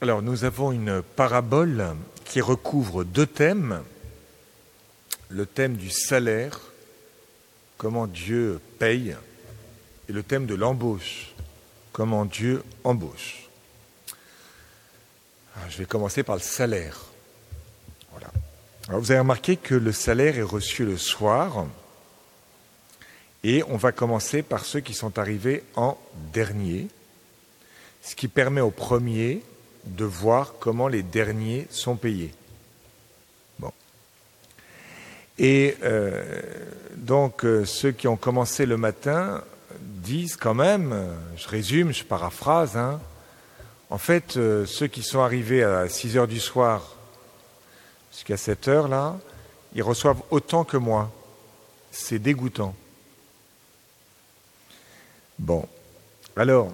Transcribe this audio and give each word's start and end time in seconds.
Alors, 0.00 0.22
nous 0.22 0.44
avons 0.44 0.70
une 0.70 1.02
parabole 1.02 1.96
qui 2.24 2.40
recouvre 2.40 3.02
deux 3.02 3.26
thèmes. 3.26 3.82
Le 5.28 5.44
thème 5.44 5.74
du 5.74 5.90
salaire, 5.90 6.60
comment 7.78 8.06
Dieu 8.06 8.60
paye, 8.78 9.16
et 10.08 10.12
le 10.12 10.22
thème 10.22 10.46
de 10.46 10.54
l'embauche, 10.54 11.34
comment 11.92 12.24
Dieu 12.26 12.62
embauche. 12.84 13.48
Alors, 15.56 15.68
je 15.68 15.78
vais 15.78 15.84
commencer 15.84 16.22
par 16.22 16.36
le 16.36 16.42
salaire. 16.42 17.06
Alors, 18.88 19.00
vous 19.00 19.10
avez 19.10 19.18
remarqué 19.18 19.56
que 19.56 19.74
le 19.74 19.90
salaire 19.90 20.38
est 20.38 20.42
reçu 20.42 20.84
le 20.84 20.96
soir, 20.96 21.66
et 23.42 23.64
on 23.64 23.76
va 23.76 23.90
commencer 23.90 24.44
par 24.44 24.64
ceux 24.64 24.80
qui 24.80 24.94
sont 24.94 25.18
arrivés 25.18 25.64
en 25.74 25.98
dernier, 26.32 26.86
ce 28.00 28.14
qui 28.14 28.28
permet 28.28 28.60
aux 28.60 28.70
premiers 28.70 29.42
de 29.96 30.04
voir 30.04 30.54
comment 30.60 30.88
les 30.88 31.02
derniers 31.02 31.66
sont 31.70 31.96
payés. 31.96 32.32
Bon. 33.58 33.72
Et 35.38 35.76
euh, 35.82 36.42
donc 36.96 37.44
euh, 37.44 37.64
ceux 37.64 37.92
qui 37.92 38.08
ont 38.08 38.16
commencé 38.16 38.66
le 38.66 38.76
matin 38.76 39.42
disent 39.80 40.36
quand 40.36 40.54
même, 40.54 40.94
je 41.36 41.48
résume, 41.48 41.92
je 41.92 42.04
paraphrase, 42.04 42.76
hein, 42.76 43.00
en 43.90 43.98
fait 43.98 44.36
euh, 44.36 44.66
ceux 44.66 44.86
qui 44.86 45.02
sont 45.02 45.20
arrivés 45.20 45.62
à 45.62 45.88
6 45.88 46.16
heures 46.16 46.28
du 46.28 46.40
soir 46.40 46.96
jusqu'à 48.12 48.36
7 48.36 48.68
heures 48.68 48.88
là, 48.88 49.16
ils 49.74 49.82
reçoivent 49.82 50.22
autant 50.30 50.64
que 50.64 50.76
moi. 50.76 51.10
C'est 51.90 52.18
dégoûtant. 52.18 52.74
Bon. 55.38 55.66
Alors, 56.36 56.72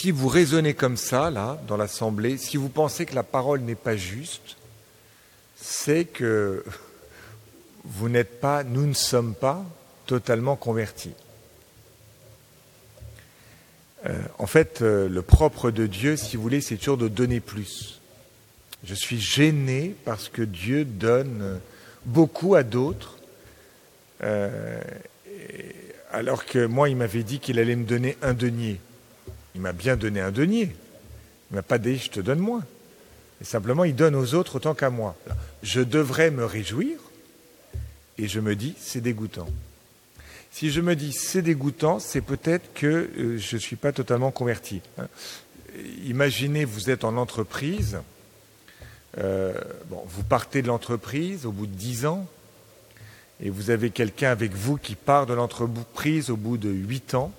si 0.00 0.12
vous 0.12 0.28
raisonnez 0.28 0.72
comme 0.72 0.96
ça, 0.96 1.28
là, 1.28 1.60
dans 1.68 1.76
l'Assemblée, 1.76 2.38
si 2.38 2.56
vous 2.56 2.70
pensez 2.70 3.04
que 3.04 3.14
la 3.14 3.22
parole 3.22 3.60
n'est 3.60 3.74
pas 3.74 3.98
juste, 3.98 4.56
c'est 5.56 6.06
que 6.06 6.64
vous 7.84 8.08
n'êtes 8.08 8.40
pas, 8.40 8.64
nous 8.64 8.86
ne 8.86 8.94
sommes 8.94 9.34
pas 9.34 9.62
totalement 10.06 10.56
convertis. 10.56 11.12
Euh, 14.06 14.18
en 14.38 14.46
fait, 14.46 14.80
euh, 14.80 15.06
le 15.06 15.20
propre 15.20 15.70
de 15.70 15.86
Dieu, 15.86 16.16
si 16.16 16.36
vous 16.36 16.42
voulez, 16.42 16.62
c'est 16.62 16.78
toujours 16.78 16.96
de 16.96 17.08
donner 17.08 17.40
plus. 17.40 18.00
Je 18.84 18.94
suis 18.94 19.20
gêné 19.20 19.94
parce 20.06 20.30
que 20.30 20.40
Dieu 20.40 20.86
donne 20.86 21.60
beaucoup 22.06 22.54
à 22.54 22.62
d'autres, 22.62 23.18
euh, 24.22 24.80
alors 26.10 26.46
que 26.46 26.64
moi, 26.64 26.88
il 26.88 26.96
m'avait 26.96 27.22
dit 27.22 27.38
qu'il 27.38 27.58
allait 27.58 27.76
me 27.76 27.84
donner 27.84 28.16
un 28.22 28.32
denier. 28.32 28.80
Il 29.54 29.60
m'a 29.60 29.72
bien 29.72 29.96
donné 29.96 30.20
un 30.20 30.30
denier. 30.30 30.74
Il 31.50 31.56
m'a 31.56 31.62
pas 31.62 31.78
dit 31.78 31.98
je 31.98 32.10
te 32.10 32.20
donne 32.20 32.38
moins. 32.38 32.64
Simplement, 33.42 33.84
il 33.84 33.94
donne 33.94 34.14
aux 34.14 34.34
autres 34.34 34.56
autant 34.56 34.74
qu'à 34.74 34.90
moi. 34.90 35.16
Je 35.62 35.80
devrais 35.80 36.30
me 36.30 36.44
réjouir 36.44 36.98
et 38.18 38.28
je 38.28 38.40
me 38.40 38.54
dis 38.54 38.74
c'est 38.78 39.00
dégoûtant. 39.00 39.48
Si 40.52 40.70
je 40.70 40.80
me 40.80 40.94
dis 40.94 41.12
c'est 41.12 41.42
dégoûtant, 41.42 42.00
c'est 42.00 42.20
peut-être 42.20 42.74
que 42.74 42.86
euh, 42.86 43.38
je 43.38 43.56
ne 43.56 43.60
suis 43.60 43.76
pas 43.76 43.92
totalement 43.92 44.30
converti. 44.30 44.82
Hein. 44.98 45.08
Imaginez, 46.04 46.64
vous 46.64 46.90
êtes 46.90 47.04
en 47.04 47.16
entreprise, 47.16 47.98
euh, 49.18 49.54
vous 49.88 50.24
partez 50.24 50.62
de 50.62 50.66
l'entreprise 50.66 51.46
au 51.46 51.52
bout 51.52 51.66
de 51.66 51.74
dix 51.74 52.06
ans, 52.06 52.26
et 53.40 53.50
vous 53.50 53.70
avez 53.70 53.90
quelqu'un 53.90 54.30
avec 54.30 54.52
vous 54.52 54.76
qui 54.76 54.96
part 54.96 55.26
de 55.26 55.34
l'entreprise 55.34 56.30
au 56.30 56.36
bout 56.36 56.58
de 56.58 56.70
huit 56.70 57.14
ans, 57.14 57.32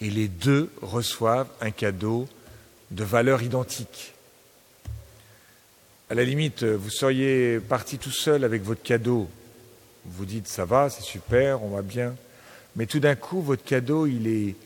et 0.00 0.10
les 0.10 0.28
deux 0.28 0.70
reçoivent 0.82 1.48
un 1.60 1.70
cadeau 1.70 2.28
de 2.90 3.04
valeur 3.04 3.42
identique. 3.42 4.14
À 6.08 6.14
la 6.14 6.24
limite, 6.24 6.64
vous 6.64 6.90
seriez 6.90 7.60
parti 7.60 7.98
tout 7.98 8.10
seul 8.10 8.44
avec 8.44 8.62
votre 8.62 8.82
cadeau. 8.82 9.28
Vous 10.06 10.24
dites 10.24 10.48
ça 10.48 10.64
va, 10.64 10.90
c'est 10.90 11.02
super, 11.02 11.62
on 11.62 11.70
va 11.70 11.82
bien. 11.82 12.14
Mais 12.76 12.86
tout 12.86 13.00
d'un 13.00 13.14
coup, 13.14 13.40
votre 13.40 13.62
cadeau, 13.62 14.06
il 14.06 14.26
est, 14.26 14.56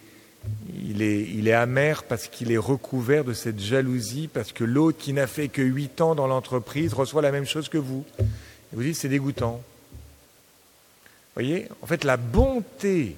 il 0.82 1.02
est, 1.02 1.22
il 1.22 1.48
est 1.48 1.52
amer 1.52 2.04
parce 2.04 2.28
qu'il 2.28 2.52
est 2.52 2.58
recouvert 2.58 3.24
de 3.24 3.32
cette 3.32 3.60
jalousie, 3.60 4.28
parce 4.32 4.52
que 4.52 4.64
l'autre 4.64 4.98
qui 4.98 5.12
n'a 5.12 5.26
fait 5.26 5.48
que 5.48 5.62
huit 5.62 6.00
ans 6.00 6.14
dans 6.14 6.26
l'entreprise 6.26 6.94
reçoit 6.94 7.22
la 7.22 7.32
même 7.32 7.46
chose 7.46 7.68
que 7.68 7.78
vous. 7.78 8.04
Et 8.20 8.24
vous 8.72 8.82
dites 8.82 8.96
c'est 8.96 9.08
dégoûtant. 9.08 9.62
Vous 11.36 11.42
voyez, 11.42 11.68
en 11.82 11.86
fait, 11.86 12.04
la 12.04 12.16
bonté 12.16 13.16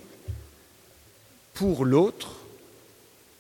pour 1.57 1.85
l'autre, 1.85 2.37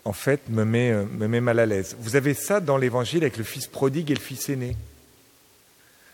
en 0.05 0.13
fait, 0.13 0.49
me 0.49 0.65
met, 0.65 0.91
euh, 0.91 1.05
me 1.05 1.29
met 1.29 1.41
mal 1.41 1.59
à 1.59 1.67
l'aise. 1.67 1.97
Vous 2.01 2.17
avez 2.17 2.35
ça 2.35 2.61
dans 2.61 2.79
l'évangile 2.79 3.23
avec 3.23 3.37
le 3.37 3.45
fils 3.45 3.67
prodigue 3.67 4.11
et 4.11 4.15
le 4.15 4.21
fils 4.21 4.49
aîné. 4.49 4.77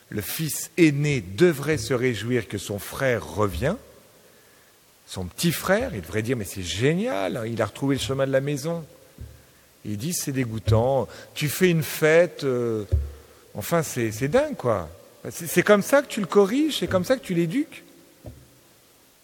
Le 0.08 0.20
fils 0.20 0.70
aîné 0.76 1.20
devrait 1.20 1.78
se 1.78 1.94
réjouir 1.94 2.48
que 2.48 2.58
son 2.58 2.78
frère 2.78 3.26
revient. 3.26 3.76
Son 5.06 5.24
petit 5.26 5.52
frère, 5.52 5.94
il 5.94 6.02
devrait 6.02 6.22
dire, 6.22 6.36
mais 6.36 6.44
c'est 6.44 6.62
génial, 6.62 7.36
hein, 7.36 7.46
il 7.46 7.60
a 7.62 7.66
retrouvé 7.66 7.96
le 7.96 8.00
chemin 8.00 8.26
de 8.26 8.32
la 8.32 8.40
maison. 8.40 8.84
Il 9.84 9.96
dit, 9.96 10.12
c'est 10.12 10.32
dégoûtant, 10.32 11.08
tu 11.34 11.48
fais 11.48 11.70
une 11.70 11.82
fête, 11.82 12.44
euh, 12.44 12.84
enfin 13.54 13.82
c'est 13.82 14.28
dingue 14.28 14.56
quoi. 14.56 14.88
C'est 15.30 15.62
comme 15.62 15.82
ça 15.82 16.02
que 16.02 16.08
tu 16.08 16.20
le 16.20 16.26
corriges, 16.26 16.78
c'est 16.78 16.88
comme 16.88 17.04
ça 17.04 17.16
que 17.16 17.24
tu 17.24 17.34
l'éduques. 17.34 17.84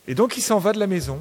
Et 0.07 0.15
donc 0.15 0.37
il 0.37 0.43
s'en 0.43 0.59
va 0.59 0.73
de 0.73 0.79
la 0.79 0.87
maison. 0.87 1.21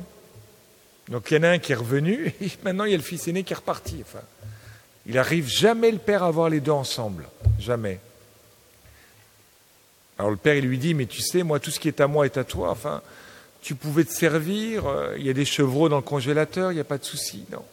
Donc 1.09 1.31
il 1.31 1.35
y 1.35 1.40
en 1.40 1.44
a 1.44 1.50
un 1.50 1.59
qui 1.59 1.72
est 1.72 1.75
revenu, 1.75 2.34
et 2.41 2.51
maintenant 2.63 2.85
il 2.85 2.91
y 2.91 2.94
a 2.94 2.97
le 2.97 3.03
fils 3.03 3.28
aîné 3.28 3.44
qui 3.44 3.53
est 3.53 3.57
reparti. 3.57 3.97
Enfin, 4.01 4.23
il 5.06 5.16
n'arrive 5.16 5.47
jamais 5.47 5.91
le 5.91 6.00
père 6.00 6.23
à 6.23 6.28
avoir 6.28 6.50
les 6.50 6.59
deux 6.59 6.72
ensemble. 6.72 7.28
Jamais. 7.59 8.00
Alors 10.18 10.31
le 10.31 10.38
père, 10.38 10.56
il 10.56 10.66
lui 10.66 10.78
dit, 10.78 10.94
mais 10.94 11.06
tu 11.06 11.22
sais, 11.22 11.44
moi, 11.44 11.59
tout 11.59 11.72
ce 11.72 11.79
qui 11.79 11.88
est 11.88 12.01
à 12.01 12.07
moi 12.07 12.25
est 12.25 12.38
à 12.38 12.44
toi. 12.44 12.72
Enfin, 12.72 13.01
tu 13.62 13.75
pouvais 13.75 14.03
te 14.03 14.12
servir, 14.12 14.88
euh, 14.88 15.16
il 15.18 15.25
y 15.25 15.29
a 15.29 15.34
des 15.34 15.45
chevreaux 15.45 15.90
dans 15.90 15.97
le 15.97 16.01
congélateur, 16.01 16.72
il 16.72 16.75
n'y 16.75 16.81
a 16.81 16.85
pas 16.85 16.97
de 16.97 17.06
souci. 17.06 17.45
Non. 17.51 17.63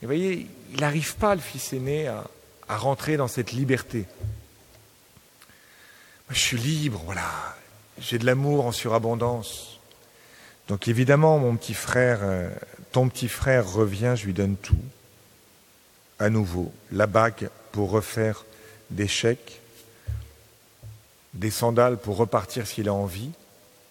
Et 0.00 0.06
vous 0.06 0.06
voyez, 0.06 0.46
il 0.72 0.80
n'arrive 0.80 1.16
pas, 1.16 1.34
le 1.34 1.40
fils 1.40 1.72
aîné, 1.72 2.06
à, 2.08 2.24
à 2.68 2.76
rentrer 2.76 3.16
dans 3.16 3.28
cette 3.28 3.52
liberté. 3.52 4.06
Moi, 6.28 6.32
je 6.32 6.40
suis 6.40 6.58
libre, 6.58 7.02
voilà. 7.04 7.56
J'ai 8.00 8.18
de 8.18 8.26
l'amour 8.26 8.66
en 8.66 8.72
surabondance. 8.72 9.75
Donc 10.68 10.88
évidemment, 10.88 11.38
mon 11.38 11.56
petit 11.56 11.74
frère, 11.74 12.20
euh, 12.22 12.50
ton 12.92 13.08
petit 13.08 13.28
frère 13.28 13.70
revient, 13.70 14.14
je 14.16 14.26
lui 14.26 14.32
donne 14.32 14.56
tout. 14.56 14.78
À 16.18 16.30
nouveau, 16.30 16.72
la 16.90 17.06
bague 17.06 17.50
pour 17.72 17.90
refaire 17.90 18.44
des 18.90 19.06
chèques, 19.06 19.60
des 21.34 21.50
sandales 21.50 21.98
pour 21.98 22.16
repartir 22.16 22.66
s'il 22.66 22.88
a 22.88 22.92
envie 22.94 23.30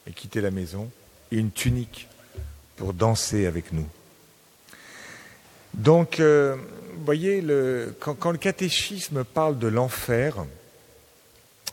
et 0.07 0.11
quitter 0.11 0.41
la 0.41 0.51
maison, 0.51 0.89
et 1.31 1.37
une 1.37 1.51
tunique 1.51 2.07
pour 2.75 2.93
danser 2.93 3.45
avec 3.45 3.71
nous. 3.71 3.87
Donc, 5.73 6.19
euh, 6.19 6.55
vous 6.93 7.05
voyez, 7.05 7.43
quand, 7.99 8.15
quand 8.15 8.31
le 8.31 8.37
catéchisme 8.37 9.23
parle 9.23 9.57
de 9.59 9.67
l'enfer, 9.67 10.45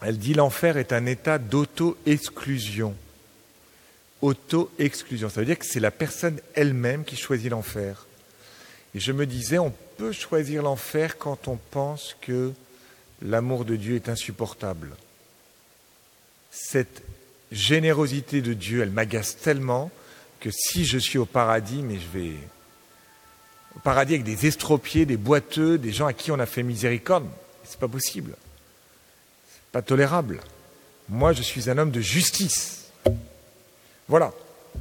elle 0.01 0.19
dit 0.19 0.35
l'enfer 0.35 0.77
est 0.77 0.93
un 0.93 1.07
état 1.07 1.39
d'auto-exclusion 1.39 2.95
auto-exclusion. 4.23 5.29
Ça 5.29 5.41
veut 5.41 5.47
dire 5.47 5.59
que 5.59 5.67
c'est 5.67 5.81
la 5.81 5.91
personne 5.91 6.41
elle-même 6.55 7.05
qui 7.05 7.17
choisit 7.17 7.51
l'enfer. 7.51 8.07
Et 8.95 9.01
je 9.01 9.13
me 9.13 9.27
disais, 9.27 9.59
on 9.59 9.75
peut 9.99 10.13
choisir 10.13 10.63
l'enfer 10.63 11.19
quand 11.19 11.49
on 11.49 11.57
pense 11.57 12.17
que 12.21 12.53
l'amour 13.21 13.65
de 13.65 13.77
Dieu 13.77 13.97
est 13.97 14.09
insupportable. 14.09 14.91
Cette 16.51 17.03
générosité 17.51 18.41
de 18.41 18.55
Dieu, 18.55 18.83
elle 18.83 18.91
m'agace 18.91 19.37
tellement 19.37 19.91
que 20.41 20.51
si 20.51 20.85
je 20.85 20.99
suis 20.99 21.19
au 21.19 21.27
paradis, 21.27 21.83
mais 21.83 21.99
je 21.99 22.19
vais 22.19 22.33
au 23.77 23.79
paradis 23.81 24.15
avec 24.15 24.25
des 24.25 24.47
estropiés, 24.47 25.07
des 25.07 25.17
boiteux, 25.17 25.79
des 25.79 25.93
gens 25.93 26.07
à 26.07 26.13
qui 26.13 26.31
on 26.31 26.39
a 26.39 26.47
fait 26.47 26.63
miséricorde, 26.63 27.27
c'est 27.65 27.79
pas 27.79 27.89
possible. 27.89 28.37
C'est 29.51 29.73
pas 29.73 29.83
tolérable. 29.83 30.41
Moi, 31.09 31.33
je 31.33 31.43
suis 31.43 31.71
un 31.71 31.79
homme 31.79 31.91
de 31.91 32.01
justice. 32.01 32.82
Voilà. 34.13 34.31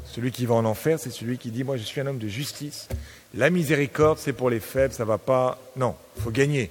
Celui 0.03 0.29
qui 0.33 0.45
va 0.45 0.55
en 0.55 0.65
enfer, 0.65 0.99
c'est 0.99 1.09
celui 1.09 1.37
qui 1.37 1.51
dit 1.51 1.63
Moi, 1.63 1.77
je 1.77 1.83
suis 1.83 2.01
un 2.01 2.07
homme 2.07 2.17
de 2.17 2.27
justice. 2.27 2.89
La 3.33 3.49
miséricorde, 3.49 4.17
c'est 4.19 4.33
pour 4.33 4.49
les 4.49 4.59
faibles, 4.59 4.93
ça 4.93 5.03
ne 5.03 5.07
va 5.07 5.17
pas. 5.17 5.57
Non, 5.77 5.95
il 6.17 6.23
faut 6.23 6.31
gagner. 6.31 6.69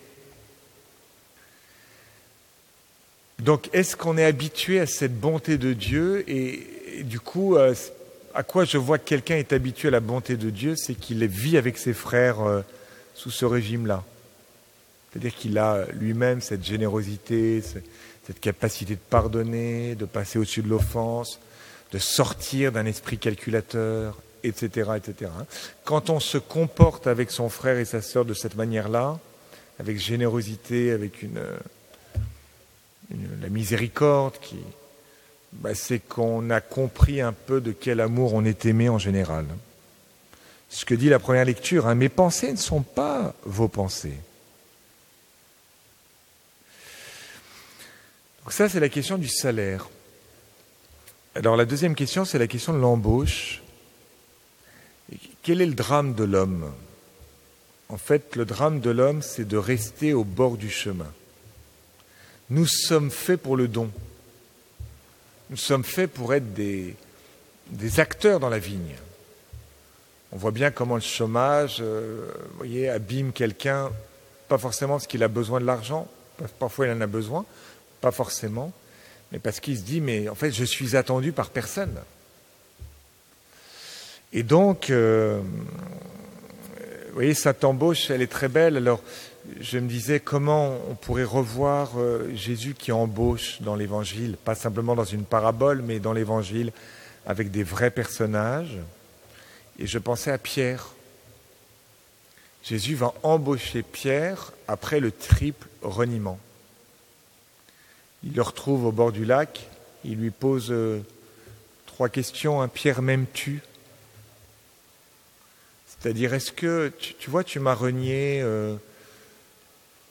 Donc, 3.38 3.70
est-ce 3.72 3.96
qu'on 3.96 4.18
est 4.18 4.26
habitué 4.26 4.78
à 4.78 4.84
cette 4.84 5.18
bonté 5.18 5.56
de 5.56 5.72
Dieu 5.72 6.22
et, 6.30 7.02
du 7.04 7.18
coup, 7.18 7.56
euh, 7.56 7.74
à 8.34 8.42
quoi 8.42 8.66
je 8.66 8.76
vois 8.76 8.98
que 8.98 9.08
quelqu'un 9.08 9.36
est 9.36 9.54
habitué 9.54 9.88
à 9.88 9.92
la 9.92 10.00
bonté 10.00 10.36
de 10.36 10.50
Dieu, 10.50 10.76
c'est 10.76 10.94
qu'il 10.94 11.26
vit 11.26 11.56
avec 11.56 11.78
ses 11.78 11.94
frères 11.94 12.42
euh, 12.42 12.60
sous 13.14 13.30
ce 13.30 13.46
régime-là. 13.46 14.04
C'est-à-dire 15.10 15.34
qu'il 15.34 15.56
a 15.56 15.86
lui-même 15.98 16.42
cette 16.42 16.62
générosité, 16.62 17.62
cette 17.62 18.38
capacité 18.38 18.96
de 18.96 19.00
pardonner, 19.08 19.94
de 19.94 20.04
passer 20.04 20.38
au-dessus 20.38 20.60
de 20.60 20.68
l'offense, 20.68 21.40
de 21.92 21.98
sortir 21.98 22.72
d'un 22.72 22.86
esprit 22.86 23.18
calculateur, 23.18 24.16
etc., 24.42 24.90
etc. 24.96 25.30
Quand 25.84 26.10
on 26.10 26.20
se 26.20 26.38
comporte 26.38 27.06
avec 27.06 27.30
son 27.30 27.48
frère 27.48 27.78
et 27.78 27.84
sa 27.84 28.02
sœur 28.02 28.24
de 28.24 28.34
cette 28.34 28.56
manière-là, 28.56 29.18
avec 29.78 29.98
générosité, 29.98 30.92
avec 30.92 31.22
une, 31.22 31.40
la 33.40 33.48
miséricorde, 33.48 34.38
qui, 34.40 34.58
bah, 35.52 35.74
c'est 35.74 35.98
qu'on 35.98 36.50
a 36.50 36.60
compris 36.60 37.20
un 37.20 37.32
peu 37.32 37.60
de 37.60 37.72
quel 37.72 38.00
amour 38.00 38.34
on 38.34 38.44
est 38.44 38.66
aimé 38.66 38.88
en 38.88 38.98
général. 38.98 39.46
Ce 40.68 40.84
que 40.84 40.94
dit 40.94 41.08
la 41.08 41.18
première 41.18 41.44
lecture, 41.44 41.88
hein, 41.88 41.96
mes 41.96 42.08
pensées 42.08 42.52
ne 42.52 42.56
sont 42.56 42.82
pas 42.82 43.34
vos 43.44 43.68
pensées. 43.68 44.18
Donc 48.44 48.52
ça, 48.52 48.68
c'est 48.68 48.80
la 48.80 48.88
question 48.88 49.18
du 49.18 49.28
salaire. 49.28 49.88
Alors 51.36 51.56
la 51.56 51.64
deuxième 51.64 51.94
question, 51.94 52.24
c'est 52.24 52.38
la 52.40 52.48
question 52.48 52.72
de 52.72 52.78
l'embauche. 52.78 53.62
Quel 55.42 55.60
est 55.60 55.66
le 55.66 55.74
drame 55.74 56.14
de 56.14 56.24
l'homme? 56.24 56.72
En 57.88 57.96
fait, 57.98 58.34
le 58.34 58.44
drame 58.44 58.80
de 58.80 58.90
l'homme, 58.90 59.22
c'est 59.22 59.46
de 59.46 59.56
rester 59.56 60.12
au 60.12 60.24
bord 60.24 60.56
du 60.56 60.70
chemin. 60.70 61.10
Nous 62.50 62.66
sommes 62.66 63.12
faits 63.12 63.40
pour 63.40 63.56
le 63.56 63.68
don. 63.68 63.90
Nous 65.50 65.56
sommes 65.56 65.84
faits 65.84 66.12
pour 66.12 66.34
être 66.34 66.52
des, 66.52 66.96
acteurs 67.98 68.40
dans 68.40 68.48
la 68.48 68.58
vigne. 68.58 68.96
On 70.32 70.36
voit 70.36 70.50
bien 70.50 70.72
comment 70.72 70.96
le 70.96 71.00
chômage, 71.00 71.78
euh, 71.80 72.26
voyez, 72.56 72.88
abîme 72.88 73.32
quelqu'un, 73.32 73.90
pas 74.48 74.58
forcément 74.58 74.94
parce 74.94 75.06
qu'il 75.06 75.22
a 75.22 75.28
besoin 75.28 75.60
de 75.60 75.64
l'argent, 75.64 76.08
parfois 76.58 76.86
il 76.86 76.92
en 76.92 77.00
a 77.00 77.06
besoin, 77.06 77.44
pas 78.00 78.12
forcément, 78.12 78.72
mais 79.32 79.38
parce 79.38 79.60
qu'il 79.60 79.76
se 79.76 79.82
dit, 79.82 80.00
mais 80.00 80.28
en 80.28 80.34
fait, 80.34 80.50
je 80.52 80.64
suis 80.64 80.96
attendu 80.96 81.32
par 81.32 81.50
personne. 81.50 81.94
Et 84.32 84.42
donc, 84.42 84.90
euh, 84.90 85.40
vous 87.08 87.14
voyez, 87.14 87.34
cette 87.34 87.64
embauche, 87.64 88.10
elle 88.10 88.22
est 88.22 88.30
très 88.30 88.48
belle. 88.48 88.76
Alors, 88.76 89.02
je 89.60 89.78
me 89.78 89.88
disais 89.88 90.20
comment 90.20 90.76
on 90.88 90.94
pourrait 90.94 91.24
revoir 91.24 91.92
euh, 91.96 92.30
Jésus 92.34 92.74
qui 92.74 92.92
embauche 92.92 93.60
dans 93.62 93.74
l'Évangile, 93.74 94.36
pas 94.36 94.54
simplement 94.54 94.94
dans 94.94 95.04
une 95.04 95.24
parabole, 95.24 95.82
mais 95.82 95.98
dans 95.98 96.12
l'Évangile, 96.12 96.72
avec 97.26 97.50
des 97.50 97.64
vrais 97.64 97.90
personnages. 97.90 98.78
Et 99.78 99.86
je 99.86 99.98
pensais 99.98 100.30
à 100.30 100.38
Pierre. 100.38 100.88
Jésus 102.62 102.94
va 102.94 103.14
embaucher 103.22 103.82
Pierre 103.82 104.52
après 104.68 105.00
le 105.00 105.10
triple 105.10 105.66
reniement. 105.82 106.38
Il 108.22 108.34
le 108.34 108.42
retrouve 108.42 108.84
au 108.84 108.92
bord 108.92 109.12
du 109.12 109.24
lac, 109.24 109.66
il 110.04 110.18
lui 110.18 110.30
pose 110.30 110.70
euh, 110.70 111.00
trois 111.86 112.08
questions. 112.08 112.60
Un 112.60 112.68
Pierre, 112.68 113.00
m'aimes-tu? 113.00 113.62
C'est-à-dire, 115.86 116.34
est-ce 116.34 116.52
que, 116.52 116.92
tu, 116.98 117.30
vois, 117.30 117.44
tu 117.44 117.60
m'as 117.60 117.74
renié 117.74 118.40
euh, 118.42 118.76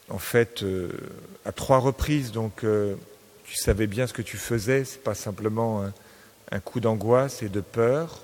en 0.09 0.19
fait 0.19 0.63
euh, 0.63 0.91
à 1.45 1.51
trois 1.51 1.77
reprises, 1.77 2.31
donc 2.31 2.63
tu 3.43 3.55
savais 3.55 3.87
bien 3.87 4.05
ce 4.05 4.13
que 4.13 4.21
tu 4.21 4.37
faisais, 4.37 4.85
c'est 4.85 5.03
pas 5.03 5.15
simplement 5.15 5.83
un 6.51 6.59
coup 6.59 6.79
d'angoisse 6.79 7.41
et 7.41 7.49
de 7.49 7.61
peur. 7.61 8.21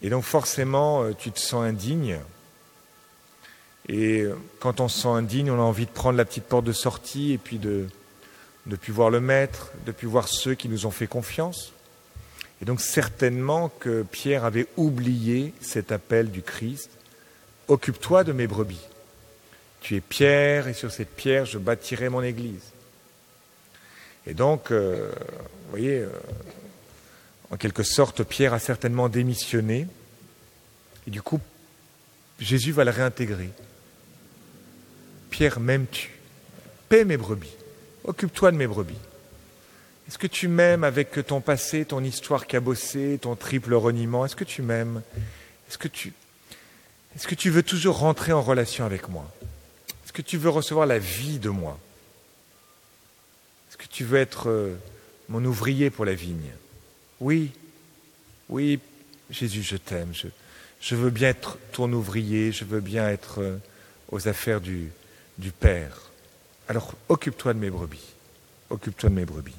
Et 0.00 0.08
donc 0.08 0.24
forcément, 0.24 1.12
tu 1.12 1.30
te 1.30 1.38
sens 1.38 1.64
indigne. 1.64 2.18
Et 3.88 4.24
quand 4.60 4.80
on 4.80 4.88
se 4.88 5.02
sent 5.02 5.08
indigne, 5.08 5.50
on 5.50 5.58
a 5.58 5.62
envie 5.62 5.86
de 5.86 5.90
prendre 5.90 6.16
la 6.16 6.24
petite 6.24 6.44
porte 6.44 6.64
de 6.64 6.72
sortie 6.72 7.32
et 7.32 7.38
puis 7.38 7.58
de, 7.58 7.88
depuis 8.66 8.92
voir 8.92 9.10
le 9.10 9.20
Maître, 9.20 9.72
depuis 9.86 10.06
voir 10.06 10.28
ceux 10.28 10.54
qui 10.54 10.68
nous 10.68 10.86
ont 10.86 10.90
fait 10.90 11.06
confiance. 11.06 11.72
Et 12.60 12.64
donc 12.64 12.80
certainement 12.80 13.70
que 13.80 14.02
Pierre 14.02 14.44
avait 14.44 14.68
oublié 14.76 15.52
cet 15.60 15.90
appel 15.90 16.30
du 16.30 16.42
Christ, 16.42 16.90
Occupe-toi 17.68 18.24
de 18.24 18.32
mes 18.32 18.46
brebis. 18.46 18.80
Tu 19.80 19.96
es 19.96 20.00
Pierre 20.00 20.68
et 20.68 20.74
sur 20.74 20.90
cette 20.92 21.14
pierre 21.14 21.46
je 21.46 21.58
bâtirai 21.58 22.08
mon 22.08 22.22
Église. 22.22 22.72
Et 24.26 24.34
donc, 24.34 24.70
euh, 24.70 25.10
vous 25.10 25.70
voyez, 25.70 26.00
euh, 26.00 26.10
en 27.50 27.56
quelque 27.56 27.82
sorte, 27.82 28.22
Pierre 28.24 28.52
a 28.52 28.58
certainement 28.58 29.08
démissionné. 29.08 29.86
Et 31.06 31.10
du 31.10 31.22
coup, 31.22 31.40
Jésus 32.38 32.72
va 32.72 32.84
le 32.84 32.90
réintégrer. 32.90 33.50
Pierre, 35.30 35.58
m'aimes-tu? 35.58 36.10
Paie 36.88 37.04
mes 37.04 37.16
brebis. 37.16 37.56
Occupe-toi 38.04 38.50
de 38.52 38.56
mes 38.56 38.66
brebis. 38.66 38.98
Est-ce 40.08 40.18
que 40.18 40.26
tu 40.26 40.48
m'aimes 40.48 40.84
avec 40.84 41.26
ton 41.26 41.40
passé, 41.40 41.84
ton 41.84 42.02
histoire 42.02 42.46
cabossée, 42.46 43.18
ton 43.20 43.36
triple 43.36 43.74
reniement? 43.74 44.26
Est-ce 44.26 44.36
que 44.36 44.44
tu 44.44 44.62
m'aimes? 44.62 45.02
Est-ce 45.68 45.78
que 45.78 45.88
tu 47.34 47.50
veux 47.50 47.62
toujours 47.62 47.98
rentrer 47.98 48.32
en 48.32 48.42
relation 48.42 48.84
avec 48.84 49.08
moi? 49.08 49.32
Est-ce 50.04 50.12
que 50.12 50.22
tu 50.22 50.36
veux 50.36 50.50
recevoir 50.50 50.86
la 50.86 50.98
vie 50.98 51.38
de 51.38 51.48
moi? 51.48 51.78
Est-ce 53.70 53.78
que 53.78 53.86
tu 53.86 54.04
veux 54.04 54.18
être 54.18 54.50
euh, 54.50 54.74
mon 55.28 55.42
ouvrier 55.44 55.88
pour 55.88 56.04
la 56.04 56.14
vigne? 56.14 56.50
Oui, 57.20 57.52
oui, 58.48 58.80
Jésus, 59.30 59.62
je 59.62 59.76
t'aime. 59.76 60.12
Je, 60.80 60.94
veux 60.94 61.10
bien 61.10 61.30
être 61.30 61.56
ton 61.72 61.90
ouvrier, 61.92 62.52
je 62.52 62.64
veux 62.64 62.80
bien 62.80 63.08
être 63.08 63.40
euh, 63.40 63.56
aux 64.10 64.28
affaires 64.28 64.60
du 64.60 64.90
Père. 65.58 66.11
Alors 66.68 66.94
occupe-toi 67.08 67.54
de 67.54 67.58
mes 67.58 67.70
brebis. 67.70 68.14
Occupe-toi 68.70 69.10
de 69.10 69.14
mes 69.14 69.24
brebis. 69.24 69.54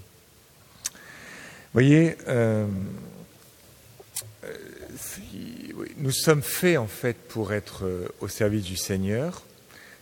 Vous 1.73 1.79
voyez, 1.79 2.15
euh, 2.27 2.67
euh, 4.44 4.53
nous 5.97 6.11
sommes 6.11 6.44
faits 6.44 6.77
en 6.77 6.88
fait 6.88 7.17
pour 7.17 7.51
être 7.51 7.85
euh, 7.85 8.07
au 8.19 8.27
service 8.27 8.63
du 8.63 8.77
Seigneur. 8.77 9.41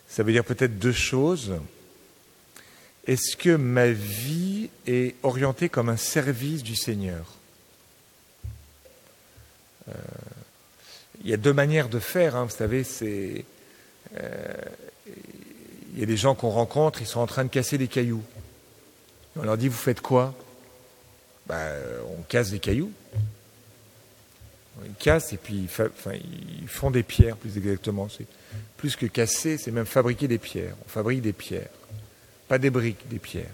Ça 0.07 0.23
veut 0.23 0.33
dire 0.33 0.43
peut-être 0.43 0.79
deux 0.79 0.91
choses. 0.91 1.53
Est-ce 3.07 3.37
que 3.37 3.55
ma 3.55 3.89
vie 3.89 4.69
est 4.85 5.15
orientée 5.23 5.69
comme 5.69 5.89
un 5.89 5.97
service 5.97 6.61
du 6.61 6.75
Seigneur? 6.75 7.25
Il 11.23 11.29
y 11.29 11.33
a 11.33 11.37
deux 11.37 11.53
manières 11.53 11.89
de 11.89 11.99
faire, 11.99 12.35
hein, 12.35 12.45
vous 12.45 12.55
savez, 12.55 12.83
c'est 12.83 13.43
il 15.93 15.99
y 15.99 16.03
a 16.03 16.05
des 16.05 16.17
gens 16.17 16.35
qu'on 16.35 16.49
rencontre, 16.49 17.01
ils 17.01 17.07
sont 17.07 17.19
en 17.19 17.27
train 17.27 17.43
de 17.43 17.49
casser 17.49 17.77
des 17.77 17.87
cailloux. 17.87 18.23
On 19.35 19.43
leur 19.43 19.57
dit, 19.57 19.67
vous 19.67 19.77
faites 19.77 20.01
quoi? 20.01 20.33
Ben, 21.47 21.73
On 22.17 22.21
casse 22.23 22.51
des 22.51 22.59
cailloux. 22.59 22.91
Ils 24.85 24.93
cassent 24.95 25.33
et 25.33 25.37
puis 25.37 25.67
ils 26.61 26.67
font 26.67 26.91
des 26.91 27.03
pierres, 27.03 27.37
plus 27.37 27.57
exactement. 27.57 28.07
C'est 28.09 28.25
plus 28.77 28.95
que 28.95 29.05
casser, 29.05 29.57
c'est 29.57 29.71
même 29.71 29.85
fabriquer 29.85 30.27
des 30.27 30.37
pierres. 30.37 30.75
On 30.85 30.89
fabrique 30.89 31.21
des 31.21 31.33
pierres. 31.33 31.69
Pas 32.47 32.57
des 32.57 32.69
briques, 32.69 33.07
des 33.07 33.19
pierres. 33.19 33.45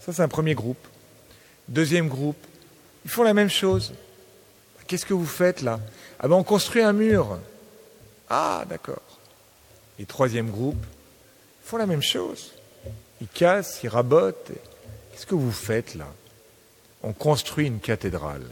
Ça, 0.00 0.12
c'est 0.12 0.22
un 0.22 0.28
premier 0.28 0.54
groupe. 0.54 0.88
Deuxième 1.68 2.08
groupe, 2.08 2.38
ils 3.04 3.10
font 3.10 3.22
la 3.22 3.34
même 3.34 3.50
chose. 3.50 3.92
Qu'est-ce 4.86 5.06
que 5.06 5.14
vous 5.14 5.26
faites 5.26 5.60
là? 5.60 5.78
Ah 6.18 6.28
ben 6.28 6.34
on 6.36 6.42
construit 6.42 6.82
un 6.82 6.94
mur. 6.94 7.38
Ah 8.30 8.64
d'accord. 8.68 9.02
Et 9.98 10.06
troisième 10.06 10.50
groupe, 10.50 10.82
font 11.68 11.76
la 11.76 11.86
même 11.86 12.02
chose. 12.02 12.52
Ils 13.20 13.28
cassent, 13.28 13.80
ils 13.82 13.90
rabotent. 13.90 14.52
Qu'est-ce 15.12 15.26
que 15.26 15.34
vous 15.34 15.52
faites 15.52 15.94
là? 15.96 16.06
On 17.02 17.12
construit 17.12 17.66
une 17.66 17.78
cathédrale. 17.78 18.46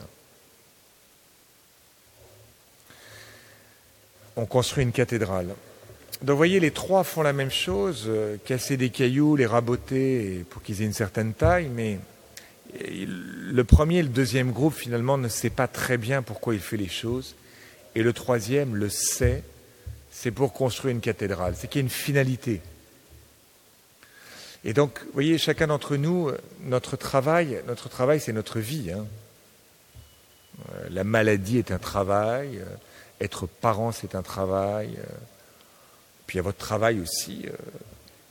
On 4.36 4.44
construit 4.44 4.84
une 4.84 4.92
cathédrale. 4.92 5.46
Donc 6.20 6.30
vous 6.30 6.36
voyez, 6.36 6.60
les 6.60 6.72
trois 6.72 7.04
font 7.04 7.22
la 7.22 7.32
même 7.32 7.50
chose, 7.50 8.04
euh, 8.06 8.36
casser 8.44 8.76
des 8.76 8.90
cailloux, 8.90 9.34
les 9.34 9.46
raboter 9.46 10.44
pour 10.50 10.62
qu'ils 10.62 10.82
aient 10.82 10.86
une 10.86 10.92
certaine 10.92 11.32
taille, 11.32 11.68
mais 11.68 11.98
le 12.78 13.64
premier 13.64 13.98
et 13.98 14.02
le 14.02 14.10
deuxième 14.10 14.52
groupe 14.52 14.74
finalement 14.74 15.16
ne 15.16 15.28
sait 15.28 15.50
pas 15.50 15.68
très 15.68 15.96
bien 15.96 16.20
pourquoi 16.20 16.52
il 16.52 16.60
fait 16.60 16.76
les 16.76 16.88
choses, 16.88 17.34
et 17.94 18.02
le 18.02 18.12
troisième 18.12 18.76
le 18.76 18.90
sait, 18.90 19.42
c'est 20.10 20.30
pour 20.30 20.52
construire 20.52 20.94
une 20.94 21.00
cathédrale, 21.00 21.54
c'est 21.56 21.68
qu'il 21.68 21.80
y 21.80 21.82
a 21.82 21.86
une 21.86 21.90
finalité. 21.90 22.60
Et 24.66 24.72
donc, 24.72 24.98
vous 25.04 25.12
voyez, 25.12 25.38
chacun 25.38 25.68
d'entre 25.68 25.94
nous, 25.94 26.32
notre 26.64 26.96
travail, 26.96 27.62
notre 27.68 27.88
travail, 27.88 28.18
c'est 28.18 28.32
notre 28.32 28.58
vie. 28.58 28.90
Hein. 28.90 29.06
Euh, 30.58 30.88
la 30.90 31.04
maladie 31.04 31.58
est 31.58 31.70
un 31.70 31.78
travail, 31.78 32.58
euh, 32.58 32.64
être 33.20 33.46
parent, 33.46 33.92
c'est 33.92 34.16
un 34.16 34.22
travail. 34.22 34.96
Euh, 34.98 35.04
puis 36.26 36.34
il 36.34 36.38
y 36.38 36.40
a 36.40 36.42
votre 36.42 36.58
travail 36.58 36.98
aussi, 36.98 37.46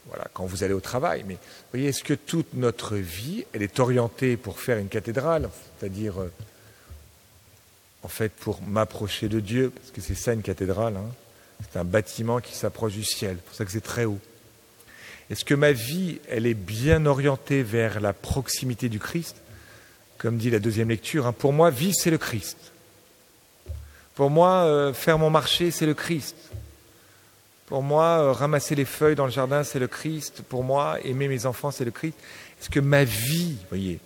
voilà, 0.07 0.27
quand 0.33 0.45
vous 0.45 0.65
allez 0.65 0.73
au 0.73 0.81
travail. 0.81 1.23
Mais 1.25 1.35
vous 1.35 1.39
voyez, 1.71 1.87
est-ce 1.87 2.03
que 2.03 2.13
toute 2.13 2.53
notre 2.53 2.97
vie, 2.97 3.45
elle 3.53 3.63
est 3.63 3.79
orientée 3.79 4.35
pour 4.35 4.59
faire 4.59 4.77
une 4.77 4.89
cathédrale, 4.89 5.49
c'est-à-dire, 5.79 6.15
en 8.03 8.09
fait, 8.09 8.33
pour 8.33 8.61
m'approcher 8.61 9.29
de 9.29 9.39
Dieu, 9.39 9.69
parce 9.69 9.91
que 9.91 10.01
c'est 10.01 10.15
ça 10.15 10.33
une 10.33 10.41
cathédrale. 10.41 10.97
Hein. 10.97 11.09
C'est 11.71 11.79
un 11.79 11.85
bâtiment 11.85 12.41
qui 12.41 12.53
s'approche 12.53 12.91
du 12.91 13.05
ciel, 13.05 13.37
c'est 13.37 13.45
pour 13.45 13.55
ça 13.55 13.63
que 13.63 13.71
c'est 13.71 13.79
très 13.79 14.03
haut. 14.03 14.19
Est-ce 15.29 15.43
que 15.43 15.55
ma 15.55 15.71
vie, 15.71 16.19
elle 16.29 16.45
est 16.45 16.53
bien 16.53 17.05
orientée 17.05 17.63
vers 17.63 17.99
la 17.99 18.13
proximité 18.13 18.89
du 18.89 18.99
Christ? 18.99 19.37
Comme 20.17 20.37
dit 20.37 20.49
la 20.49 20.59
deuxième 20.59 20.89
lecture, 20.89 21.25
hein, 21.25 21.33
pour 21.33 21.51
moi, 21.51 21.69
vivre, 21.69 21.95
c'est 21.97 22.11
le 22.11 22.17
Christ. 22.17 22.57
Pour 24.13 24.29
moi, 24.29 24.65
euh, 24.65 24.93
faire 24.93 25.17
mon 25.17 25.29
marché, 25.29 25.71
c'est 25.71 25.85
le 25.85 25.93
Christ. 25.93 26.35
Pour 27.65 27.81
moi, 27.81 28.19
euh, 28.19 28.31
ramasser 28.31 28.75
les 28.75 28.85
feuilles 28.85 29.15
dans 29.15 29.25
le 29.25 29.31
jardin, 29.31 29.63
c'est 29.63 29.79
le 29.79 29.87
Christ. 29.87 30.43
Pour 30.47 30.63
moi, 30.63 30.99
aimer 31.03 31.27
mes 31.27 31.45
enfants, 31.45 31.71
c'est 31.71 31.85
le 31.85 31.91
Christ. 31.91 32.15
Est-ce 32.61 32.69
que 32.69 32.79
ma 32.79 33.03
vie, 33.03 33.57
voyez, 33.69 33.99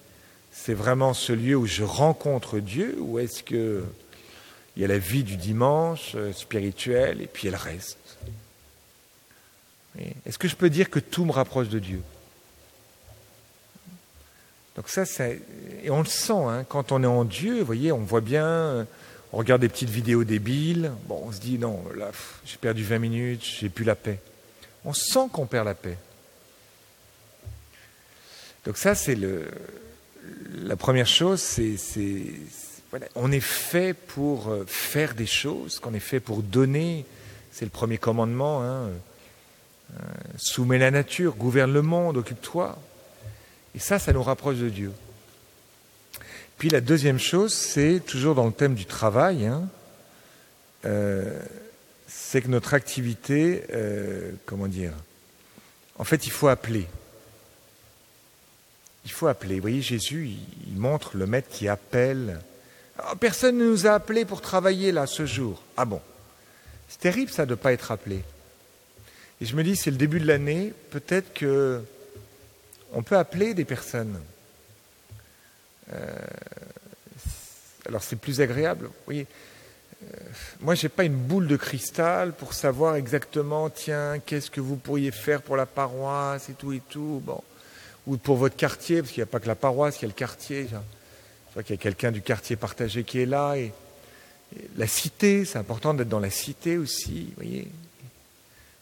c'est 0.52 0.74
vraiment 0.74 1.14
ce 1.14 1.34
lieu 1.34 1.56
où 1.56 1.66
je 1.66 1.84
rencontre 1.84 2.60
Dieu 2.60 2.96
ou 3.00 3.20
est-ce 3.20 3.44
que 3.44 3.84
il 4.76 4.82
y 4.82 4.86
a 4.86 4.88
la 4.88 4.98
vie 4.98 5.24
du 5.24 5.36
dimanche 5.36 6.14
euh, 6.16 6.32
spirituelle 6.32 7.22
et 7.22 7.28
puis 7.28 7.48
elle 7.50 7.56
reste? 7.56 7.98
Est-ce 10.26 10.38
que 10.38 10.48
je 10.48 10.56
peux 10.56 10.70
dire 10.70 10.90
que 10.90 11.00
tout 11.00 11.26
me 11.26 11.32
rapproche 11.32 11.70
de 11.70 11.80
Dieu? 11.80 12.02
Donc 14.76 14.88
ça, 14.88 15.04
et 15.84 15.90
on 15.90 16.00
le 16.00 16.06
sent 16.06 16.32
hein, 16.34 16.64
quand 16.68 16.92
on 16.92 17.04
est 17.04 17.08
en 17.08 17.26
Dieu. 17.26 17.60
Vous 17.60 17.66
voyez, 17.66 17.92
on 17.92 18.00
voit 18.00 18.22
bien. 18.22 18.88
On 19.32 19.38
regarde 19.38 19.62
des 19.62 19.70
petites 19.70 19.90
vidéos 19.90 20.24
débiles. 20.24 20.92
Bon, 21.06 21.22
on 21.26 21.32
se 21.32 21.40
dit 21.40 21.60
non, 21.60 21.84
là, 21.96 22.12
j'ai 22.46 22.58
perdu 22.58 22.84
20 22.84 23.00
minutes, 23.00 23.44
j'ai 23.44 23.70
plus 23.70 23.86
la 23.86 23.96
paix. 23.96 24.20
On 24.86 24.94
sent 24.94 25.28
qu'on 25.32 25.46
perd 25.46 25.66
la 25.66 25.76
paix. 25.76 25.98
Donc 28.66 28.78
ça, 28.78 28.96
c'est 28.96 29.16
le, 29.16 29.48
la 30.64 30.76
première 30.76 31.08
chose, 31.08 31.42
c'est, 31.42 31.76
voilà, 32.90 33.08
on 33.16 33.32
est 33.32 33.40
fait 33.40 33.94
pour 33.94 34.50
euh, 34.50 34.64
faire 34.68 35.14
des 35.14 35.26
choses, 35.26 35.80
qu'on 35.80 35.94
est 35.94 36.00
fait 36.00 36.20
pour 36.20 36.42
donner. 36.42 37.06
C'est 37.52 37.66
le 37.66 37.72
premier 37.72 37.98
commandement. 37.98 38.64
Hein. 38.64 38.90
Euh, 39.92 40.02
soumets 40.38 40.78
la 40.78 40.92
nature, 40.92 41.36
gouverne 41.36 41.74
le 41.74 41.82
monde, 41.82 42.18
occupe-toi. 42.18 42.78
Et 43.76 43.80
ça, 43.80 44.00
ça 44.00 44.14
nous 44.14 44.24
rapproche 44.24 44.58
de 44.58 44.70
Dieu. 44.70 44.92
Puis 46.58 46.70
la 46.70 46.82
deuxième 46.82 47.20
chose, 47.20 47.54
c'est 47.54 48.02
toujours 48.06 48.36
dans 48.36 48.46
le 48.46 48.52
thème 48.52 48.76
du 48.76 48.86
travail, 48.86 49.46
hein, 49.46 49.68
euh, 50.86 51.40
c'est 52.08 52.42
que 52.42 52.48
notre 52.48 52.74
activité, 52.74 53.64
comment 54.46 54.68
dire, 54.68 54.94
en 56.00 56.06
fait, 56.06 56.26
il 56.26 56.32
faut 56.32 56.48
appeler. 56.48 56.88
Il 59.06 59.12
faut 59.12 59.28
appeler. 59.28 59.56
Vous 59.56 59.62
voyez, 59.62 59.82
Jésus, 59.82 60.32
il, 60.68 60.78
montre 60.78 61.18
le 61.18 61.28
maître 61.28 61.50
qui 61.50 61.68
appelle. 61.68 62.40
Ah, 62.98 63.14
personne 63.20 63.58
ne 63.58 63.66
nous 63.66 63.86
a 63.86 63.92
appelés 63.92 64.26
pour 64.26 64.42
travailler 64.42 64.92
là 64.92 65.08
ce 65.08 65.26
jour. 65.26 65.62
Ah 65.76 65.86
bon 65.86 66.02
C'est 66.88 67.00
terrible 67.00 67.32
ça 67.32 67.46
de 67.46 67.52
ne 67.52 67.56
pas 67.56 67.74
être 67.74 67.92
appelé. 67.92 68.24
Et 69.42 69.46
je 69.46 69.56
me 69.56 69.64
dis, 69.64 69.76
c'est 69.76 69.92
le 69.92 69.98
début 69.98 70.20
de 70.20 70.28
l'année, 70.28 70.74
peut-être 70.92 71.34
que 71.34 71.82
on 72.92 73.04
peut 73.04 73.18
appeler 73.18 73.54
des 73.54 73.66
personnes. 73.66 74.20
Euh, 75.94 76.16
alors 77.88 78.04
c'est 78.04 78.16
plus 78.16 78.42
agréable. 78.42 78.86
Vous 78.86 78.94
voyez, 79.06 79.28
euh, 80.04 80.18
moi, 80.62 80.76
je 80.76 80.84
n'ai 80.84 80.90
pas 80.90 81.04
une 81.04 81.16
boule 81.16 81.48
de 81.48 81.56
cristal 81.56 82.34
pour 82.34 82.54
savoir 82.54 82.96
exactement, 82.96 83.70
tiens, 83.70 84.20
qu'est-ce 84.26 84.52
que 84.52 84.62
vous 84.62 84.76
pourriez 84.76 85.12
faire 85.12 85.42
pour 85.42 85.58
la 85.58 85.66
paroisse 85.66 86.50
et 86.50 86.54
tout 86.54 86.74
et 86.74 86.82
tout. 86.90 87.22
Bon, 87.26 87.42
ou 88.08 88.18
pour 88.18 88.38
votre 88.38 88.56
quartier, 88.56 89.02
parce 89.02 89.12
qu'il 89.12 89.22
n'y 89.22 89.30
a 89.30 89.32
pas 89.32 89.40
que 89.40 89.48
la 89.48 89.56
paroisse, 89.56 90.00
il 90.00 90.04
y 90.04 90.06
a 90.06 90.08
le 90.08 90.14
quartier. 90.14 90.68
Je 90.70 91.54
vois 91.54 91.64
qu'il 91.64 91.76
y 91.76 91.80
a 91.80 91.82
quelqu'un 91.82 92.12
du 92.12 92.22
quartier 92.22 92.56
partagé 92.56 93.04
qui 93.04 93.20
est 93.20 93.26
là. 93.26 93.56
Et, 93.56 93.72
la 94.78 94.88
cité, 94.88 95.46
c'est 95.46 95.60
important 95.60 95.94
d'être 95.94 96.10
dans 96.10 96.20
la 96.20 96.32
cité 96.32 96.80
aussi, 96.80 97.26
vous 97.38 97.44
voyez. 97.44 97.68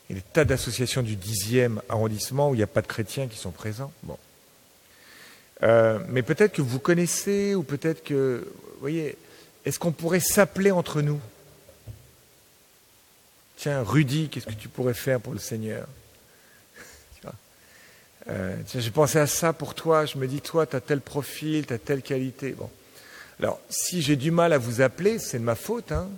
Il 0.10 0.16
y 0.16 0.20
a 0.20 0.22
des 0.22 0.28
tas 0.34 0.46
d'associations 0.46 1.02
du 1.02 1.18
10e 1.18 1.80
arrondissement 1.90 2.50
où 2.50 2.56
il 2.56 2.58
n'y 2.58 2.64
a 2.64 2.68
pas 2.68 2.82
de 2.82 2.88
chrétiens 2.88 3.28
qui 3.28 3.38
sont 3.38 3.52
présents. 3.52 3.92
Bon. 4.04 4.18
Euh, 5.64 6.00
mais 6.10 6.22
peut-être 6.22 6.54
que 6.54 6.62
vous 6.62 6.80
connaissez, 6.80 7.56
ou 7.56 7.64
peut-être 7.64 8.04
que, 8.04 8.48
vous 8.74 8.80
voyez, 8.80 9.18
est-ce 9.66 9.80
qu'on 9.80 9.92
pourrait 9.92 10.20
s'appeler 10.20 10.72
entre 10.72 11.02
nous? 11.02 11.20
Tiens, 13.58 13.82
Rudy, 13.82 14.30
qu'est-ce 14.30 14.46
que 14.46 14.54
tu 14.54 14.70
pourrais 14.70 14.94
faire 14.94 15.20
pour 15.20 15.34
le 15.34 15.40
Seigneur? 15.40 15.88
Euh, 18.30 18.58
j'ai 18.76 18.92
pensé 18.92 19.20
à 19.20 19.28
ça 19.28 19.54
pour 19.54 19.74
toi, 19.74 20.06
je 20.06 20.18
me 20.18 20.28
dis, 20.28 20.42
toi, 20.42 20.66
tu 20.66 20.76
as 20.76 20.82
tel 20.82 21.00
profil, 21.00 21.66
tu 21.66 21.74
as 21.74 21.78
telle 21.78 22.02
qualité. 22.02 22.52
Bon. 22.52 22.70
Alors, 23.40 23.60
si 23.70 24.02
j'ai 24.02 24.16
du 24.16 24.32
mal 24.32 24.52
à 24.52 24.58
vous 24.58 24.82
appeler, 24.82 25.18
c'est 25.20 25.40
de 25.40 25.44
ma 25.44 25.56
faute. 25.56 25.92
Hein. 25.92 26.10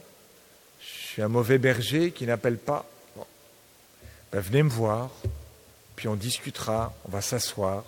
Je 0.81 1.08
suis 1.08 1.22
un 1.22 1.27
mauvais 1.27 1.58
berger 1.58 2.12
qui 2.12 2.25
n'appelle 2.25 2.58
pas. 2.58 2.89
Ben, 4.32 4.40
venez 4.40 4.64
me 4.64 4.70
voir, 4.70 5.10
puis 5.96 6.08
on 6.08 6.16
discutera, 6.16 6.94
on 7.06 7.12
va 7.12 7.22
s'asseoir. 7.22 7.84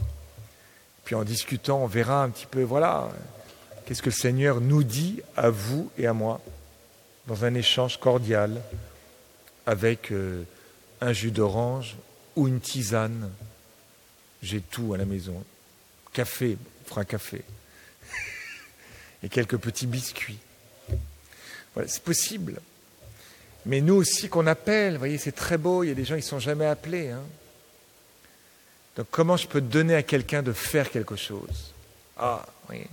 Puis 1.06 1.16
en 1.16 1.24
discutant, 1.24 1.84
on 1.84 1.88
verra 1.88 2.24
un 2.24 2.30
petit 2.30 2.46
peu, 2.46 2.64
voilà, 2.64 3.10
qu'est-ce 3.86 4.02
que 4.02 4.10
le 4.10 4.16
Seigneur 4.16 4.62
nous 4.62 4.84
dit 4.84 5.22
à 5.36 5.50
vous 5.50 5.92
et 5.98 6.08
à 6.08 6.14
moi, 6.14 6.42
dans 7.28 7.46
un 7.46 7.54
échange 7.54 8.00
cordial, 8.00 8.62
avec 9.66 10.12
euh, 10.12 10.44
un 11.02 11.14
jus 11.14 11.32
d'orange 11.32 11.96
ou 12.36 12.48
une 12.48 12.60
tisane 12.60 13.30
j'ai 14.42 14.62
tout 14.62 14.94
à 14.94 14.98
la 14.98 15.06
maison. 15.06 15.44
Café, 16.14 16.58
on 16.84 16.90
fera 16.90 17.02
un 17.02 17.06
café. 17.06 17.44
Et 19.24 19.30
quelques 19.30 19.58
petits 19.58 19.88
biscuits. 19.88 20.40
Voilà, 21.74 21.88
c'est 21.88 22.04
possible. 22.04 22.60
Mais 23.66 23.82
nous 23.82 23.96
aussi 23.96 24.30
qu'on 24.30 24.48
appelle, 24.48 24.94
vous 24.94 25.00
voyez, 25.00 25.18
c'est 25.18 25.32
très 25.32 25.58
beau, 25.58 25.84
il 25.84 25.90
y 25.90 25.92
a 25.92 25.96
des 25.96 26.06
gens 26.06 26.16
qui 26.16 26.22
ne 26.22 26.28
sont 26.28 26.40
jamais 26.40 26.66
appelés. 26.66 27.10
Hein. 27.10 27.22
Donc 28.98 29.08
comment 29.12 29.38
je 29.38 29.48
peux 29.48 29.62
donner 29.62 29.96
à 29.96 30.04
quelqu'un 30.04 30.42
de 30.42 30.52
faire 30.52 30.90
quelque 30.90 31.16
chose? 31.16 31.74
Ah, 32.18 32.46
oui. 32.70 32.88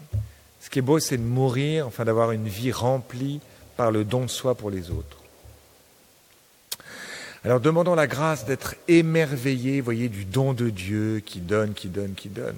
Ce 0.60 0.70
qui 0.70 0.78
est 0.78 0.82
beau, 0.82 0.98
c'est 0.98 1.16
de 1.16 1.22
mourir, 1.22 1.86
enfin 1.86 2.04
d'avoir 2.04 2.32
une 2.32 2.48
vie 2.48 2.72
remplie 2.72 3.40
par 3.76 3.90
le 3.90 4.04
don 4.04 4.22
de 4.22 4.30
soi 4.30 4.54
pour 4.54 4.70
les 4.70 4.90
autres. 4.90 5.16
Alors 7.44 7.60
demandons 7.60 7.94
la 7.94 8.06
grâce 8.06 8.44
d'être 8.44 8.74
émerveillés, 8.88 9.80
voyez, 9.80 10.08
du 10.08 10.24
don 10.24 10.52
de 10.52 10.70
Dieu 10.70 11.20
qui 11.24 11.40
donne, 11.40 11.72
qui 11.72 11.88
donne, 11.88 12.14
qui 12.14 12.28
donne. 12.28 12.56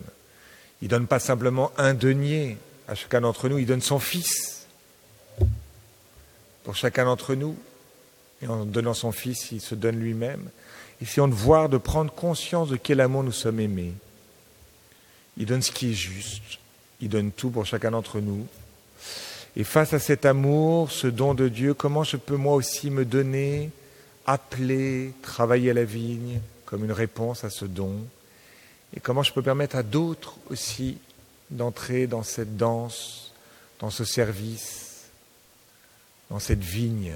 Il 0.82 0.88
donne 0.88 1.06
pas 1.06 1.18
simplement 1.18 1.70
un 1.76 1.94
denier 1.94 2.56
à 2.88 2.94
chacun 2.94 3.20
d'entre 3.20 3.48
nous, 3.48 3.58
il 3.58 3.66
donne 3.66 3.82
son 3.82 4.00
Fils 4.00 4.66
pour 6.64 6.74
chacun 6.74 7.04
d'entre 7.04 7.34
nous. 7.34 7.56
Et 8.42 8.46
en 8.46 8.64
donnant 8.64 8.94
son 8.94 9.12
Fils, 9.12 9.52
il 9.52 9.60
se 9.60 9.74
donne 9.74 9.98
lui-même. 9.98 10.48
Essayons 11.02 11.28
de 11.28 11.34
voir, 11.34 11.68
de 11.68 11.78
prendre 11.78 12.12
conscience 12.12 12.68
de 12.68 12.76
quel 12.76 13.00
amour 13.00 13.22
nous 13.22 13.32
sommes 13.32 13.60
aimés. 13.60 13.92
Il 15.36 15.46
donne 15.46 15.62
ce 15.62 15.72
qui 15.72 15.90
est 15.90 15.94
juste. 15.94 16.58
Il 17.00 17.08
donne 17.08 17.32
tout 17.32 17.50
pour 17.50 17.64
chacun 17.64 17.90
d'entre 17.90 18.20
nous. 18.20 18.46
Et 19.56 19.64
face 19.64 19.92
à 19.94 19.98
cet 19.98 20.26
amour, 20.26 20.90
ce 20.90 21.06
don 21.06 21.34
de 21.34 21.48
Dieu, 21.48 21.74
comment 21.74 22.04
je 22.04 22.16
peux 22.16 22.36
moi 22.36 22.54
aussi 22.54 22.90
me 22.90 23.04
donner 23.04 23.70
appeler, 24.26 25.12
travailler 25.22 25.70
à 25.70 25.74
la 25.74 25.84
vigne 25.84 26.40
comme 26.66 26.84
une 26.84 26.92
réponse 26.92 27.42
à 27.42 27.50
ce 27.50 27.64
don? 27.64 27.94
Et 28.94 29.00
comment 29.00 29.22
je 29.22 29.32
peux 29.32 29.42
permettre 29.42 29.76
à 29.76 29.82
d'autres 29.82 30.36
aussi 30.50 30.98
d'entrer 31.50 32.06
dans 32.06 32.22
cette 32.22 32.56
danse, 32.56 33.32
dans 33.80 33.90
ce 33.90 34.04
service, 34.04 35.06
dans 36.30 36.38
cette 36.38 36.62
vigne? 36.62 37.14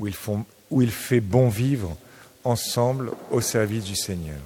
Où, 0.00 0.82
il 0.82 0.90
fait 0.90 1.20
bon 1.20 1.48
vivre 1.48 1.96
ensemble 2.44 3.12
au 3.30 3.40
service 3.40 3.84
du 3.84 3.96
Seigneur. 3.96 4.40